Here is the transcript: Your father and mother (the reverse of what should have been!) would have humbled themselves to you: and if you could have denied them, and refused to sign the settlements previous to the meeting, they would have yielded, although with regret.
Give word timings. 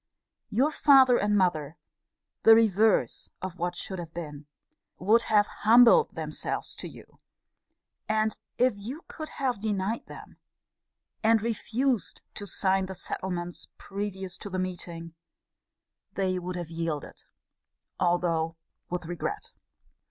Your 0.49 0.71
father 0.71 1.15
and 1.19 1.37
mother 1.37 1.77
(the 2.41 2.55
reverse 2.55 3.29
of 3.39 3.59
what 3.59 3.75
should 3.75 3.99
have 3.99 4.15
been!) 4.15 4.47
would 4.97 5.21
have 5.29 5.45
humbled 5.61 6.15
themselves 6.15 6.73
to 6.77 6.87
you: 6.87 7.19
and 8.09 8.35
if 8.57 8.73
you 8.75 9.03
could 9.07 9.29
have 9.29 9.61
denied 9.61 10.07
them, 10.07 10.37
and 11.21 11.43
refused 11.43 12.21
to 12.33 12.47
sign 12.47 12.87
the 12.87 12.95
settlements 12.95 13.67
previous 13.77 14.39
to 14.39 14.49
the 14.49 14.57
meeting, 14.57 15.13
they 16.15 16.39
would 16.39 16.55
have 16.55 16.71
yielded, 16.71 17.25
although 17.99 18.55
with 18.89 19.05
regret. 19.05 19.53